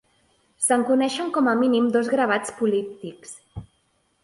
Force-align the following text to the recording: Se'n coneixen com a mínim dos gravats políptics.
Se'n 0.67 0.85
coneixen 0.87 1.29
com 1.35 1.51
a 1.51 1.53
mínim 1.59 1.91
dos 1.97 2.11
gravats 2.15 2.57
políptics. 2.63 3.39